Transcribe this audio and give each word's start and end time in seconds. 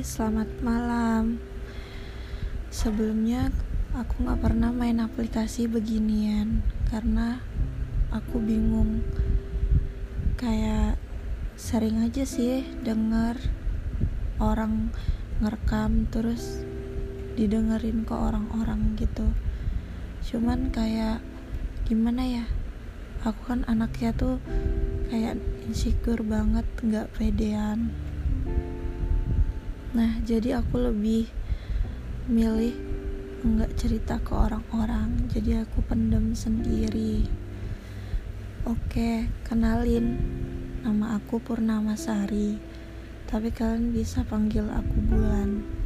Selamat 0.00 0.48
malam. 0.64 1.36
Sebelumnya 2.72 3.52
aku 3.92 4.24
gak 4.24 4.40
pernah 4.40 4.72
main 4.72 4.96
aplikasi 4.96 5.68
beginian 5.68 6.64
karena 6.88 7.44
aku 8.08 8.40
bingung. 8.40 9.04
Kayak 10.40 10.96
sering 11.60 12.00
aja 12.00 12.24
sih 12.24 12.64
denger 12.80 13.36
orang 14.40 14.88
ngerekam 15.44 16.08
terus 16.08 16.64
didengerin 17.36 18.08
ke 18.08 18.16
orang-orang 18.16 18.96
gitu. 18.96 19.28
Cuman 20.24 20.72
kayak 20.72 21.20
gimana 21.84 22.24
ya? 22.24 22.44
Aku 23.20 23.52
kan 23.52 23.68
anaknya 23.68 24.16
tuh 24.16 24.40
kayak 25.12 25.36
insecure 25.68 26.24
banget, 26.24 26.64
gak 26.88 27.12
pedean 27.20 27.92
Nah, 29.90 30.22
jadi 30.22 30.62
aku 30.62 30.86
lebih 30.86 31.26
milih 32.30 32.78
nggak 33.42 33.74
cerita 33.74 34.22
ke 34.22 34.30
orang-orang, 34.30 35.26
jadi 35.34 35.66
aku 35.66 35.82
pendem 35.82 36.30
sendiri. 36.30 37.26
Oke, 38.70 39.26
kenalin, 39.42 40.14
nama 40.86 41.18
aku 41.18 41.42
Purnama 41.42 41.98
Sari, 41.98 42.54
tapi 43.26 43.50
kalian 43.50 43.90
bisa 43.90 44.22
panggil 44.22 44.70
aku 44.70 44.94
Bulan. 45.10 45.79